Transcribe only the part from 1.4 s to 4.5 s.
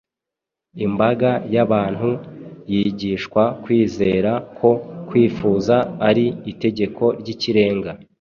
y’abantu yigishwa kwizera